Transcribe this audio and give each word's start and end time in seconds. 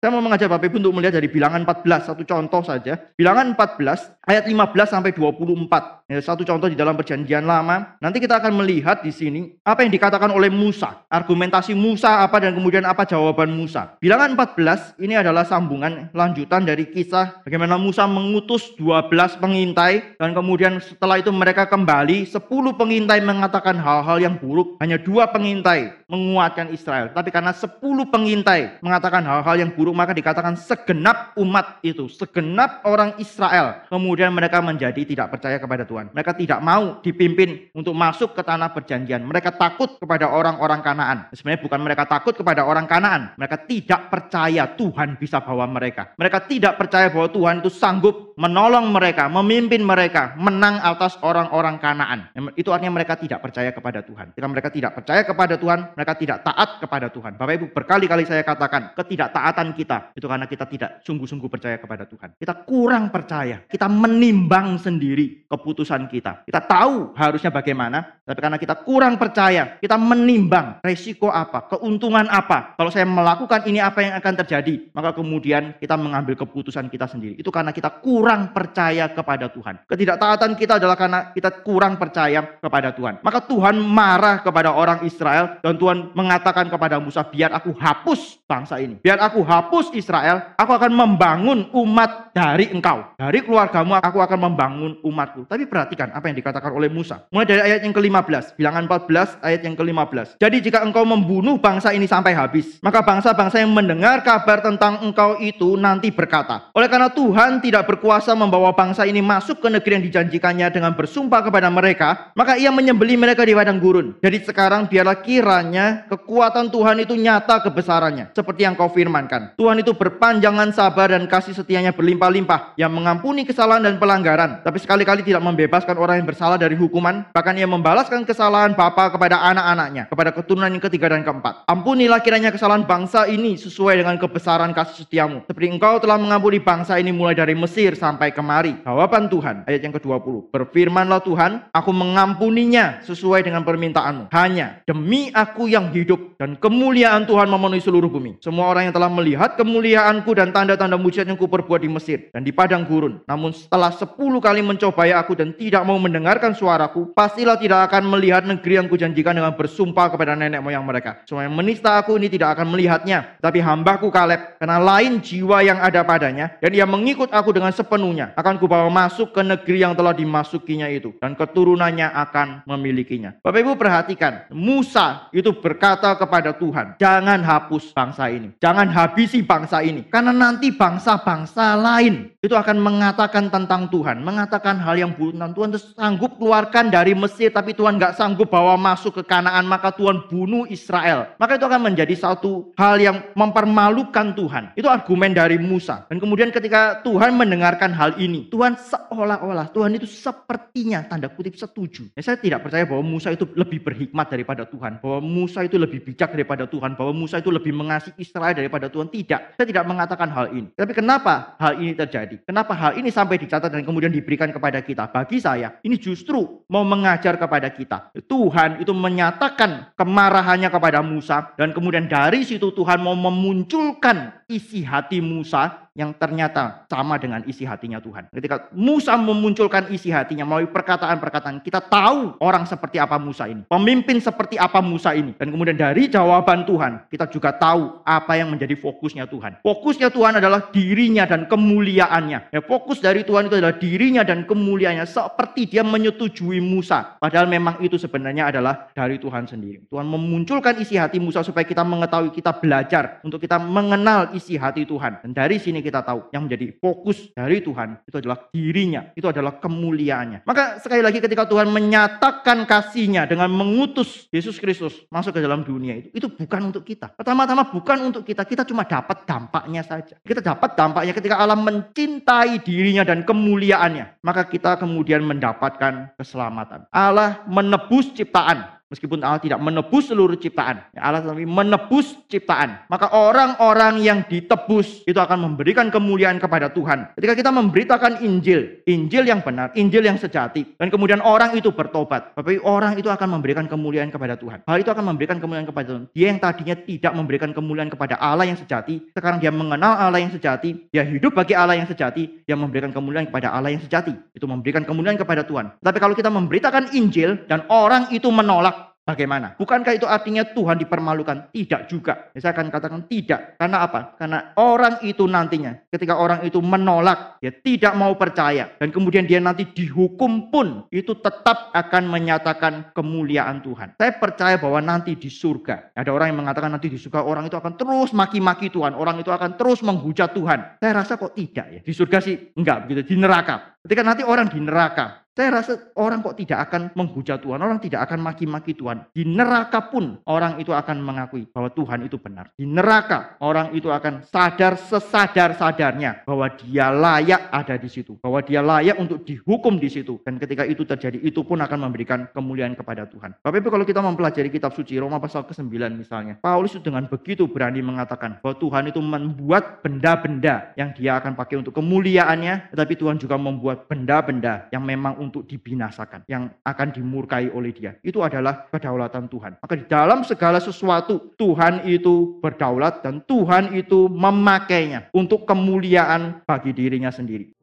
Saya 0.00 0.16
mau 0.16 0.24
mengajak 0.24 0.48
Bapak 0.48 0.72
Ibu 0.72 0.80
untuk 0.80 0.96
melihat 0.96 1.20
dari 1.20 1.28
bilangan 1.28 1.60
14, 1.60 2.08
satu 2.08 2.24
contoh 2.24 2.64
saja. 2.64 2.96
Bilangan 3.20 3.52
14 3.52 4.16
ayat 4.24 4.48
15 4.48 4.96
sampai 4.96 5.12
24. 5.12 6.00
Ya, 6.10 6.18
satu 6.24 6.42
contoh 6.42 6.66
di 6.66 6.74
dalam 6.74 6.96
perjanjian 6.96 7.44
lama. 7.44 8.00
Nanti 8.02 8.18
kita 8.18 8.40
akan 8.42 8.64
melihat 8.64 9.04
di 9.04 9.12
sini 9.12 9.60
apa 9.62 9.84
yang 9.84 9.92
dikatakan 9.92 10.32
oleh 10.32 10.48
Musa. 10.48 11.04
Argumentasi 11.06 11.76
Musa 11.76 12.24
apa 12.24 12.40
dan 12.40 12.56
kemudian 12.56 12.82
apa 12.82 13.06
jawaban 13.06 13.52
Musa. 13.52 13.94
Bilangan 14.00 14.34
14 14.34 14.98
ini 15.04 15.20
adalah 15.20 15.44
sambungan 15.44 16.08
lanjutan 16.16 16.64
dari 16.64 16.88
kisah 16.90 17.44
bagaimana 17.46 17.78
Musa 17.78 18.08
mengutus 18.10 18.74
12 18.80 19.38
pengintai 19.38 20.18
dan 20.18 20.34
kemudian 20.34 20.82
setelah 20.82 21.20
itu 21.20 21.30
mereka 21.30 21.68
kembali 21.68 22.24
10 22.26 22.42
pengintai 22.74 23.20
mengatakan 23.20 23.76
hal-hal 23.78 24.18
yang 24.18 24.34
buruk. 24.40 24.82
Hanya 24.82 24.98
dua 24.98 25.30
pengintai 25.30 25.94
menguatkan 26.10 26.74
Israel. 26.74 27.14
Tapi 27.14 27.30
karena 27.30 27.54
10 27.54 27.78
pengintai 28.10 28.82
mengatakan 28.82 29.22
hal-hal 29.22 29.62
yang 29.62 29.70
buruk 29.70 29.89
maka 29.92 30.16
dikatakan 30.16 30.56
segenap 30.56 31.36
umat 31.36 31.84
itu, 31.84 32.08
segenap 32.08 32.80
orang 32.88 33.20
Israel 33.20 33.84
kemudian 33.92 34.32
mereka 34.32 34.64
menjadi 34.64 35.04
tidak 35.04 35.28
percaya 35.36 35.60
kepada. 35.60 35.90
Tuhan. 35.90 36.14
Mereka 36.14 36.38
tidak 36.38 36.62
mau 36.62 37.02
dipimpin 37.02 37.74
untuk 37.74 37.98
masuk 37.98 38.38
ke 38.38 38.46
tanah 38.46 38.70
perjanjian. 38.70 39.26
Mereka 39.26 39.58
takut 39.58 39.98
kepada 39.98 40.30
orang-orang 40.30 40.80
Kanaan. 40.86 41.18
Sebenarnya 41.34 41.66
bukan 41.66 41.80
mereka 41.82 42.06
takut 42.06 42.38
kepada 42.38 42.62
orang 42.62 42.86
Kanaan. 42.86 43.34
Mereka 43.34 43.66
tidak 43.66 44.06
percaya 44.06 44.70
Tuhan 44.78 45.18
bisa 45.18 45.42
bawa 45.42 45.66
mereka. 45.66 46.14
Mereka 46.14 46.46
tidak 46.46 46.78
percaya 46.78 47.10
bahwa 47.10 47.26
Tuhan 47.26 47.58
itu 47.58 47.70
sanggup 47.74 48.29
menolong 48.40 48.88
mereka, 48.88 49.28
memimpin 49.28 49.84
mereka, 49.84 50.32
menang 50.40 50.80
atas 50.80 51.20
orang-orang 51.20 51.76
Kanaan. 51.76 52.32
Itu 52.56 52.72
artinya 52.72 52.96
mereka 52.96 53.20
tidak 53.20 53.44
percaya 53.44 53.68
kepada 53.68 54.00
Tuhan. 54.00 54.32
Jika 54.32 54.48
mereka 54.48 54.72
tidak 54.72 54.96
percaya 54.96 55.22
kepada 55.28 55.60
Tuhan, 55.60 55.92
mereka 55.92 56.16
tidak 56.16 56.40
taat 56.40 56.80
kepada 56.80 57.12
Tuhan. 57.12 57.36
Bapak 57.36 57.52
Ibu, 57.60 57.66
berkali-kali 57.76 58.24
saya 58.24 58.40
katakan, 58.40 58.96
ketidaktaatan 58.96 59.76
kita 59.76 60.16
itu 60.16 60.24
karena 60.24 60.48
kita 60.48 60.64
tidak 60.64 61.04
sungguh-sungguh 61.04 61.52
percaya 61.52 61.76
kepada 61.76 62.08
Tuhan. 62.08 62.32
Kita 62.40 62.64
kurang 62.64 63.12
percaya. 63.12 63.60
Kita 63.68 63.92
menimbang 63.92 64.80
sendiri 64.80 65.44
keputusan 65.44 66.08
kita. 66.08 66.48
Kita 66.48 66.64
tahu 66.64 67.12
harusnya 67.12 67.52
bagaimana, 67.52 68.24
tapi 68.24 68.40
karena 68.40 68.56
kita 68.56 68.80
kurang 68.86 69.20
percaya, 69.20 69.76
kita 69.82 70.00
menimbang 70.00 70.80
resiko 70.80 71.28
apa, 71.28 71.68
keuntungan 71.68 72.24
apa. 72.32 72.78
Kalau 72.80 72.88
saya 72.88 73.04
melakukan 73.04 73.68
ini 73.68 73.82
apa 73.82 74.00
yang 74.00 74.14
akan 74.16 74.34
terjadi, 74.46 74.94
maka 74.96 75.12
kemudian 75.12 75.76
kita 75.76 75.98
mengambil 76.00 76.38
keputusan 76.38 76.88
kita 76.88 77.04
sendiri. 77.04 77.36
Itu 77.36 77.52
karena 77.52 77.74
kita 77.74 78.00
kurang 78.00 78.29
percaya 78.54 79.10
kepada 79.10 79.50
Tuhan. 79.50 79.82
Ketidaktaatan 79.88 80.54
kita 80.54 80.78
adalah 80.78 80.94
karena 80.94 81.34
kita 81.34 81.64
kurang 81.66 81.98
percaya 81.98 82.60
kepada 82.60 82.94
Tuhan. 82.94 83.18
Maka 83.24 83.42
Tuhan 83.42 83.76
marah 83.82 84.44
kepada 84.44 84.70
orang 84.70 85.02
Israel 85.02 85.58
dan 85.58 85.74
Tuhan 85.74 86.14
mengatakan 86.14 86.70
kepada 86.70 87.02
Musa, 87.02 87.26
biar 87.26 87.50
aku 87.50 87.74
hapus 87.74 88.38
bangsa 88.46 88.78
ini. 88.78 88.98
Biar 89.02 89.18
aku 89.22 89.42
hapus 89.42 89.94
Israel, 89.94 90.54
aku 90.54 90.70
akan 90.74 90.92
membangun 90.92 91.66
umat 91.74 92.30
dari 92.30 92.70
engkau. 92.70 93.14
Dari 93.16 93.42
keluargamu 93.42 93.96
aku 93.96 94.18
akan 94.20 94.38
membangun 94.50 94.92
umatku. 95.02 95.46
Tapi 95.46 95.66
perhatikan 95.66 96.10
apa 96.12 96.30
yang 96.30 96.36
dikatakan 96.36 96.70
oleh 96.70 96.90
Musa. 96.90 97.26
Mulai 97.30 97.46
dari 97.46 97.60
ayat 97.66 97.80
yang 97.86 97.94
ke-15, 97.94 98.58
bilangan 98.58 98.84
14 98.86 99.40
ayat 99.42 99.60
yang 99.64 99.74
ke-15. 99.74 100.38
Jadi 100.38 100.56
jika 100.60 100.84
engkau 100.84 101.02
membunuh 101.02 101.56
bangsa 101.56 101.90
ini 101.96 102.04
sampai 102.06 102.36
habis, 102.36 102.78
maka 102.84 103.02
bangsa-bangsa 103.02 103.62
yang 103.62 103.72
mendengar 103.72 104.22
kabar 104.22 104.60
tentang 104.60 105.00
engkau 105.02 105.40
itu 105.40 105.74
nanti 105.80 106.12
berkata, 106.12 106.70
oleh 106.76 106.86
karena 106.90 107.08
Tuhan 107.08 107.62
tidak 107.64 107.88
berkuasa 107.88 108.19
membawa 108.36 108.76
bangsa 108.76 109.08
ini 109.08 109.24
masuk 109.24 109.64
ke 109.64 109.68
negeri 109.72 110.00
yang 110.00 110.04
dijanjikannya 110.04 110.68
dengan 110.68 110.92
bersumpah 110.92 111.40
kepada 111.46 111.72
mereka, 111.72 112.32
maka 112.36 112.60
ia 112.60 112.68
menyembeli 112.68 113.16
mereka 113.16 113.46
di 113.46 113.56
padang 113.56 113.80
gurun. 113.80 114.16
Jadi 114.20 114.44
sekarang 114.44 114.86
biarlah 114.90 115.18
kiranya 115.24 116.04
kekuatan 116.10 116.68
Tuhan 116.68 117.02
itu 117.04 117.16
nyata 117.16 117.64
kebesarannya, 117.64 118.36
seperti 118.36 118.68
yang 118.68 118.76
kau 118.76 118.92
firmankan. 118.92 119.56
Tuhan 119.56 119.80
itu 119.80 119.96
berpanjangan 119.96 120.74
sabar 120.76 121.14
dan 121.14 121.24
kasih 121.24 121.56
setianya 121.56 121.96
berlimpah-limpah, 121.96 122.76
yang 122.76 122.92
mengampuni 122.92 123.46
kesalahan 123.48 123.84
dan 123.84 123.96
pelanggaran, 123.96 124.60
tapi 124.60 124.76
sekali-kali 124.82 125.24
tidak 125.24 125.40
membebaskan 125.40 125.96
orang 125.96 126.20
yang 126.20 126.28
bersalah 126.28 126.56
dari 126.60 126.76
hukuman, 126.76 127.28
bahkan 127.32 127.56
ia 127.56 127.68
membalaskan 127.68 128.24
kesalahan 128.24 128.76
bapa 128.76 129.12
kepada 129.12 129.40
anak-anaknya, 129.40 130.08
kepada 130.08 130.30
keturunan 130.34 130.70
yang 130.72 130.82
ketiga 130.82 131.12
dan 131.12 131.24
keempat. 131.24 131.64
Ampunilah 131.68 132.20
kiranya 132.24 132.50
kesalahan 132.52 132.84
bangsa 132.84 133.28
ini 133.28 133.56
sesuai 133.56 134.00
dengan 134.00 134.16
kebesaran 134.16 134.72
kasih 134.72 135.04
setiamu. 135.06 135.44
Seperti 135.46 135.68
engkau 135.70 136.00
telah 136.00 136.16
mengampuni 136.16 136.58
bangsa 136.60 136.96
ini 136.96 137.12
mulai 137.14 137.36
dari 137.36 137.52
Mesir 137.52 137.94
sampai 138.00 138.32
kemari. 138.32 138.80
Jawaban 138.80 139.28
Tuhan, 139.28 139.68
ayat 139.68 139.84
yang 139.84 139.92
ke-20. 139.92 140.48
Berfirmanlah 140.48 141.20
Tuhan, 141.20 141.68
aku 141.68 141.92
mengampuninya 141.92 143.04
sesuai 143.04 143.44
dengan 143.44 143.60
permintaanmu. 143.60 144.32
Hanya 144.32 144.80
demi 144.88 145.28
aku 145.36 145.68
yang 145.68 145.92
hidup 145.92 146.40
dan 146.40 146.56
kemuliaan 146.56 147.28
Tuhan 147.28 147.52
memenuhi 147.52 147.84
seluruh 147.84 148.08
bumi. 148.08 148.40
Semua 148.40 148.72
orang 148.72 148.88
yang 148.88 148.94
telah 148.96 149.12
melihat 149.12 149.60
kemuliaanku 149.60 150.32
dan 150.32 150.56
tanda-tanda 150.56 150.96
mujizat 150.96 151.28
yang 151.28 151.36
kuperbuat 151.36 151.84
di 151.84 151.90
Mesir 151.92 152.32
dan 152.32 152.40
di 152.40 152.54
padang 152.54 152.88
gurun. 152.88 153.20
Namun 153.28 153.52
setelah 153.52 153.92
sepuluh 153.92 154.40
kali 154.40 154.64
mencobai 154.64 155.12
aku 155.12 155.36
dan 155.36 155.52
tidak 155.52 155.84
mau 155.84 156.00
mendengarkan 156.00 156.56
suaraku, 156.56 157.12
pastilah 157.12 157.60
tidak 157.60 157.92
akan 157.92 158.08
melihat 158.08 158.46
negeri 158.46 158.80
yang 158.80 158.88
kujanjikan 158.88 159.36
dengan 159.36 159.52
bersumpah 159.52 160.08
kepada 160.14 160.32
nenek 160.32 160.64
moyang 160.64 160.86
mereka. 160.86 161.20
Semua 161.28 161.44
yang 161.44 161.52
menista 161.52 162.00
aku 162.00 162.16
ini 162.16 162.30
tidak 162.30 162.56
akan 162.56 162.72
melihatnya. 162.72 163.36
Tapi 163.42 163.58
hambaku 163.60 164.08
Kaleb, 164.08 164.56
karena 164.56 164.78
lain 164.80 165.20
jiwa 165.20 165.60
yang 165.60 165.76
ada 165.82 166.00
padanya, 166.06 166.56
dan 166.62 166.70
ia 166.72 166.86
mengikut 166.86 167.28
aku 167.34 167.52
dengan 167.52 167.74
sepenuhnya, 167.90 168.30
akan 168.38 168.54
kubawa 168.62 168.86
masuk 168.86 169.34
ke 169.34 169.42
negeri 169.42 169.82
yang 169.82 169.98
telah 169.98 170.14
dimasukinya 170.14 170.86
itu. 170.86 171.10
Dan 171.18 171.34
keturunannya 171.34 172.06
akan 172.06 172.62
memilikinya. 172.70 173.34
Bapak 173.42 173.66
Ibu 173.66 173.74
perhatikan, 173.74 174.46
Musa 174.54 175.26
itu 175.34 175.50
berkata 175.50 176.14
kepada 176.14 176.54
Tuhan, 176.54 176.94
jangan 177.02 177.42
hapus 177.42 177.90
bangsa 177.90 178.30
ini. 178.30 178.54
Jangan 178.62 178.86
habisi 178.94 179.42
bangsa 179.42 179.82
ini. 179.82 180.06
Karena 180.06 180.30
nanti 180.30 180.70
bangsa-bangsa 180.70 181.74
lain 181.74 182.30
itu 182.38 182.54
akan 182.54 182.78
mengatakan 182.78 183.50
tentang 183.50 183.90
Tuhan. 183.90 184.22
Mengatakan 184.22 184.78
hal 184.78 184.94
yang 184.94 185.10
buruk 185.10 185.34
Tuhan. 185.34 185.50
Tuhan 185.56 185.70
sanggup 185.96 186.36
keluarkan 186.38 186.92
dari 186.92 187.16
Mesir, 187.16 187.50
tapi 187.50 187.74
Tuhan 187.74 187.96
nggak 187.98 188.14
sanggup 188.14 188.52
bawa 188.52 188.78
masuk 188.78 189.18
ke 189.18 189.22
Kanaan, 189.26 189.66
maka 189.66 189.90
Tuhan 189.90 190.30
bunuh 190.30 190.68
Israel. 190.70 191.34
Maka 191.40 191.58
itu 191.58 191.66
akan 191.66 191.90
menjadi 191.90 192.14
satu 192.14 192.70
hal 192.76 193.00
yang 193.02 193.16
mempermalukan 193.34 194.36
Tuhan. 194.36 194.74
Itu 194.78 194.86
argumen 194.86 195.34
dari 195.34 195.58
Musa. 195.58 196.06
Dan 196.06 196.20
kemudian 196.20 196.54
ketika 196.54 197.00
Tuhan 197.02 197.34
mendengarkan 197.80 197.96
hal 197.96 198.10
ini, 198.20 198.52
Tuhan 198.52 198.76
seolah-olah, 198.76 199.72
Tuhan 199.72 199.96
itu 199.96 200.04
sepertinya 200.04 201.00
tanda 201.08 201.32
kutip 201.32 201.56
setuju. 201.56 202.12
Ya, 202.12 202.20
saya 202.20 202.36
tidak 202.36 202.68
percaya 202.68 202.84
bahwa 202.84 203.00
Musa 203.00 203.32
itu 203.32 203.48
lebih 203.56 203.80
berhikmat 203.80 204.28
daripada 204.28 204.68
Tuhan. 204.68 205.00
Bahwa 205.00 205.24
Musa 205.24 205.64
itu 205.64 205.80
lebih 205.80 206.04
bijak 206.04 206.36
daripada 206.36 206.68
Tuhan. 206.68 206.92
Bahwa 206.94 207.12
Musa 207.16 207.40
itu 207.40 207.48
lebih 207.48 207.72
mengasihi 207.72 208.20
Israel 208.20 208.52
daripada 208.52 208.92
Tuhan. 208.92 209.08
Tidak. 209.08 209.56
Saya 209.56 209.66
tidak 209.66 209.84
mengatakan 209.88 210.28
hal 210.28 210.52
ini. 210.52 210.68
Tapi 210.76 210.92
kenapa 210.92 211.56
hal 211.56 211.80
ini 211.80 211.96
terjadi? 211.96 212.36
Kenapa 212.44 212.76
hal 212.76 213.00
ini 213.00 213.08
sampai 213.08 213.40
dicatat 213.40 213.72
dan 213.72 213.80
kemudian 213.80 214.12
diberikan 214.12 214.52
kepada 214.52 214.84
kita? 214.84 215.08
Bagi 215.08 215.40
saya, 215.40 215.80
ini 215.80 215.96
justru 215.96 216.60
mau 216.68 216.84
mengajar 216.84 217.40
kepada 217.40 217.72
kita. 217.72 218.12
Tuhan 218.28 218.84
itu 218.84 218.92
menyatakan 218.92 219.96
kemarahannya 219.96 220.68
kepada 220.68 221.00
Musa 221.00 221.56
dan 221.56 221.72
kemudian 221.72 222.04
dari 222.10 222.44
situ 222.44 222.74
Tuhan 222.76 223.00
mau 223.00 223.16
memunculkan 223.16 224.44
isi 224.50 224.82
hati 224.82 225.22
Musa 225.22 225.89
yang 225.98 226.14
ternyata 226.14 226.86
sama 226.86 227.18
dengan 227.18 227.42
isi 227.50 227.66
hatinya 227.66 227.98
Tuhan. 227.98 228.30
Ketika 228.30 228.70
Musa 228.70 229.18
memunculkan 229.18 229.90
isi 229.90 230.14
hatinya 230.14 230.46
melalui 230.46 230.70
perkataan-perkataan, 230.70 231.66
kita 231.66 231.82
tahu 231.82 232.38
orang 232.38 232.62
seperti 232.62 233.02
apa 233.02 233.18
Musa 233.18 233.50
ini. 233.50 233.66
Pemimpin 233.66 234.22
seperti 234.22 234.54
apa 234.54 234.78
Musa 234.78 235.10
ini. 235.18 235.34
Dan 235.34 235.50
kemudian 235.50 235.74
dari 235.74 236.06
jawaban 236.06 236.62
Tuhan, 236.62 237.10
kita 237.10 237.26
juga 237.26 237.50
tahu 237.50 238.06
apa 238.06 238.38
yang 238.38 238.54
menjadi 238.54 238.78
fokusnya 238.78 239.26
Tuhan. 239.26 239.58
Fokusnya 239.66 240.14
Tuhan 240.14 240.38
adalah 240.38 240.70
dirinya 240.70 241.26
dan 241.26 241.50
kemuliaannya. 241.50 242.54
Ya, 242.54 242.60
fokus 242.62 243.02
dari 243.02 243.26
Tuhan 243.26 243.50
itu 243.50 243.58
adalah 243.58 243.74
dirinya 243.74 244.22
dan 244.22 244.46
kemuliaannya. 244.46 245.02
Seperti 245.10 245.66
dia 245.66 245.82
menyetujui 245.82 246.62
Musa. 246.62 247.18
Padahal 247.18 247.50
memang 247.50 247.82
itu 247.82 247.98
sebenarnya 247.98 248.54
adalah 248.54 248.94
dari 248.94 249.18
Tuhan 249.18 249.50
sendiri. 249.50 249.90
Tuhan 249.90 250.06
memunculkan 250.06 250.78
isi 250.78 250.94
hati 250.94 251.18
Musa 251.18 251.42
supaya 251.42 251.66
kita 251.66 251.82
mengetahui, 251.82 252.30
kita 252.30 252.54
belajar. 252.54 253.18
Untuk 253.26 253.42
kita 253.42 253.58
mengenal 253.58 254.30
isi 254.38 254.54
hati 254.54 254.86
Tuhan. 254.86 255.18
Dan 255.26 255.34
dari 255.34 255.58
sini 255.58 255.79
kita 255.84 256.00
tahu 256.00 256.32
yang 256.32 256.48
menjadi 256.48 256.72
fokus 256.80 257.28
dari 257.34 257.60
Tuhan 257.60 258.04
itu 258.08 258.16
adalah 258.16 258.38
dirinya, 258.48 259.12
itu 259.12 259.26
adalah 259.26 259.60
kemuliaannya. 259.60 260.48
Maka 260.48 260.80
sekali 260.80 261.04
lagi 261.04 261.20
ketika 261.20 261.44
Tuhan 261.44 261.68
menyatakan 261.68 262.64
kasihnya 262.64 263.28
dengan 263.28 263.52
mengutus 263.52 264.30
Yesus 264.32 264.56
Kristus 264.56 265.04
masuk 265.12 265.36
ke 265.36 265.40
dalam 265.44 265.62
dunia 265.62 266.00
itu, 266.00 266.08
itu 266.16 266.28
bukan 266.32 266.72
untuk 266.72 266.82
kita. 266.88 267.12
Pertama-tama 267.12 267.68
bukan 267.68 268.10
untuk 268.10 268.22
kita, 268.24 268.48
kita 268.48 268.64
cuma 268.64 268.88
dapat 268.88 269.28
dampaknya 269.28 269.84
saja. 269.84 270.16
Kita 270.24 270.40
dapat 270.40 270.74
dampaknya 270.78 271.12
ketika 271.12 271.36
Allah 271.36 271.58
mencintai 271.58 272.62
dirinya 272.64 273.04
dan 273.04 273.22
kemuliaannya, 273.26 274.24
maka 274.24 274.48
kita 274.48 274.80
kemudian 274.80 275.20
mendapatkan 275.22 276.16
keselamatan. 276.16 276.88
Allah 276.88 277.44
menebus 277.44 278.10
ciptaan 278.16 278.79
Meskipun 278.90 279.22
Allah 279.22 279.38
tidak 279.38 279.62
menebus 279.62 280.10
seluruh 280.10 280.34
ciptaan. 280.34 280.82
Ya, 280.90 281.06
Allah 281.06 281.22
tapi 281.22 281.46
menebus 281.46 282.18
ciptaan. 282.26 282.90
Maka 282.90 283.14
orang-orang 283.14 284.02
yang 284.02 284.26
ditebus 284.26 285.06
itu 285.06 285.14
akan 285.14 285.46
memberikan 285.46 285.94
kemuliaan 285.94 286.42
kepada 286.42 286.74
Tuhan. 286.74 287.14
Ketika 287.14 287.38
kita 287.38 287.50
memberitakan 287.54 288.18
Injil, 288.26 288.82
Injil 288.90 289.30
yang 289.30 289.46
benar, 289.46 289.70
Injil 289.78 290.02
yang 290.02 290.18
sejati. 290.18 290.74
Dan 290.74 290.90
kemudian 290.90 291.22
orang 291.22 291.54
itu 291.54 291.70
bertobat. 291.70 292.34
Tapi 292.34 292.58
orang 292.66 292.98
itu 292.98 293.06
akan 293.06 293.38
memberikan 293.38 293.70
kemuliaan 293.70 294.10
kepada 294.10 294.34
Tuhan. 294.34 294.66
Hal 294.66 294.82
itu 294.82 294.90
akan 294.90 295.14
memberikan 295.14 295.38
kemuliaan 295.38 295.70
kepada 295.70 295.86
Tuhan. 295.86 296.04
Dia 296.10 296.26
yang 296.34 296.42
tadinya 296.42 296.74
tidak 296.74 297.12
memberikan 297.14 297.50
kemuliaan 297.54 297.94
kepada 297.94 298.18
Allah 298.18 298.50
yang 298.50 298.58
sejati. 298.58 299.14
Sekarang 299.14 299.38
dia 299.38 299.54
mengenal 299.54 300.02
Allah 300.02 300.18
yang 300.18 300.34
sejati. 300.34 300.90
Dia 300.90 301.06
hidup 301.06 301.38
bagi 301.38 301.54
Allah 301.54 301.78
yang 301.78 301.86
sejati. 301.86 302.42
Dia 302.42 302.58
memberikan 302.58 302.90
kemuliaan 302.90 303.30
kepada 303.30 303.54
Allah 303.54 303.70
yang 303.70 303.82
sejati. 303.86 304.18
Itu 304.34 304.50
memberikan 304.50 304.82
kemuliaan 304.82 305.14
kepada 305.14 305.46
Tuhan. 305.46 305.78
Tapi 305.78 305.98
kalau 306.02 306.18
kita 306.18 306.26
memberitakan 306.26 306.90
Injil 306.98 307.46
dan 307.46 307.62
orang 307.70 308.10
itu 308.10 308.26
menolak, 308.32 308.79
Bagaimana? 309.00 309.58
Bukankah 309.58 309.96
itu 309.96 310.06
artinya 310.06 310.46
Tuhan 310.46 310.78
dipermalukan? 310.78 311.50
Tidak 311.50 311.90
juga. 311.90 312.30
Saya 312.36 312.52
akan 312.54 312.70
katakan 312.70 313.02
tidak. 313.10 313.58
Karena 313.58 313.82
apa? 313.82 314.14
Karena 314.14 314.54
orang 314.60 315.02
itu 315.02 315.26
nantinya, 315.26 315.74
ketika 315.90 316.14
orang 316.20 316.46
itu 316.46 316.62
menolak, 316.62 317.40
dia 317.42 317.50
tidak 317.50 317.96
mau 317.96 318.14
percaya, 318.14 318.70
dan 318.78 318.92
kemudian 318.94 319.26
dia 319.26 319.42
nanti 319.42 319.66
dihukum 319.66 320.52
pun, 320.52 320.86
itu 320.94 321.16
tetap 321.18 321.72
akan 321.74 322.06
menyatakan 322.06 322.94
kemuliaan 322.94 323.64
Tuhan. 323.64 323.98
Saya 323.98 324.14
percaya 324.14 324.60
bahwa 324.60 324.78
nanti 324.78 325.16
di 325.18 325.32
surga, 325.32 325.96
ada 325.96 326.10
orang 326.14 326.30
yang 326.30 326.46
mengatakan 326.46 326.70
nanti 326.70 326.92
di 326.92 327.00
surga 327.00 327.24
orang 327.24 327.48
itu 327.50 327.56
akan 327.58 327.74
terus 327.74 328.14
maki-maki 328.14 328.70
Tuhan, 328.70 328.94
orang 328.94 329.18
itu 329.18 329.32
akan 329.32 329.58
terus 329.58 329.82
menghujat 329.82 330.36
Tuhan. 330.36 330.78
Saya 330.78 330.92
rasa 330.92 331.18
kok 331.18 331.34
tidak 331.34 331.66
ya. 331.72 331.80
Di 331.82 331.92
surga 331.96 332.18
sih 332.22 332.36
enggak 332.54 332.86
begitu, 332.86 333.10
di 333.10 333.16
neraka. 333.18 333.74
Ketika 333.80 334.04
nanti 334.04 334.22
orang 334.22 334.52
di 334.52 334.60
neraka, 334.60 335.19
saya 335.30 335.62
rasa 335.62 335.94
orang 335.94 336.26
kok 336.26 336.34
tidak 336.34 336.66
akan 336.66 336.90
menghujat 336.98 337.38
Tuhan, 337.38 337.62
orang 337.62 337.78
tidak 337.78 338.02
akan 338.10 338.18
maki-maki 338.18 338.74
Tuhan. 338.74 339.06
Di 339.14 339.22
neraka 339.22 339.86
pun 339.86 340.18
orang 340.26 340.58
itu 340.58 340.74
akan 340.74 340.98
mengakui 340.98 341.46
bahwa 341.46 341.70
Tuhan 341.70 342.02
itu 342.02 342.18
benar. 342.18 342.50
Di 342.58 342.66
neraka 342.66 343.38
orang 343.38 343.70
itu 343.70 343.86
akan 343.94 344.26
sadar 344.26 344.74
sesadar-sadarnya 344.74 346.26
bahwa 346.26 346.50
dia 346.58 346.90
layak 346.90 347.46
ada 347.54 347.78
di 347.78 347.86
situ, 347.86 348.18
bahwa 348.18 348.42
dia 348.42 348.58
layak 348.58 348.98
untuk 348.98 349.22
dihukum 349.22 349.78
di 349.78 349.86
situ. 349.86 350.18
Dan 350.26 350.42
ketika 350.42 350.66
itu 350.66 350.82
terjadi, 350.82 351.22
itu 351.22 351.46
pun 351.46 351.62
akan 351.62 351.78
memberikan 351.78 352.26
kemuliaan 352.34 352.74
kepada 352.74 353.06
Tuhan. 353.06 353.38
Ibu 353.38 353.68
kalau 353.70 353.86
kita 353.86 354.02
mempelajari 354.02 354.50
kitab 354.50 354.74
suci 354.74 354.98
Roma 354.98 355.22
pasal 355.22 355.46
ke-9 355.46 355.70
misalnya, 355.94 356.42
Paulus 356.42 356.74
dengan 356.82 357.06
begitu 357.06 357.46
berani 357.46 357.78
mengatakan 357.78 358.42
bahwa 358.42 358.58
Tuhan 358.58 358.90
itu 358.90 358.98
membuat 358.98 359.78
benda-benda 359.84 360.74
yang 360.74 360.90
dia 360.90 361.22
akan 361.22 361.38
pakai 361.38 361.62
untuk 361.62 361.76
kemuliaannya, 361.76 362.74
tetapi 362.74 362.98
Tuhan 362.98 363.20
juga 363.20 363.38
membuat 363.38 363.86
benda-benda 363.86 364.66
yang 364.74 364.82
memang 364.82 365.19
untuk 365.20 365.44
dibinasakan, 365.44 366.24
yang 366.26 366.48
akan 366.64 366.88
dimurkai 366.96 367.52
oleh 367.52 367.76
dia. 367.76 367.94
Itu 368.00 368.24
adalah 368.24 368.66
kedaulatan 368.72 369.28
Tuhan. 369.28 369.60
Maka 369.60 369.74
di 369.76 369.84
dalam 369.84 370.24
segala 370.24 370.56
sesuatu, 370.58 371.36
Tuhan 371.36 371.84
itu 371.84 372.40
berdaulat 372.40 373.04
dan 373.04 373.20
Tuhan 373.28 373.76
itu 373.76 374.08
memakainya 374.08 375.12
untuk 375.12 375.44
kemuliaan 375.44 376.40
bagi 376.48 376.72
dirinya 376.72 377.12
sendiri. 377.12 377.59